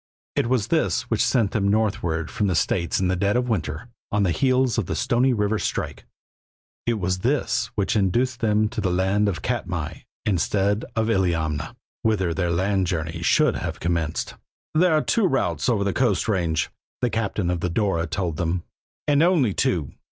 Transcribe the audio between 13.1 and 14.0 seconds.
should have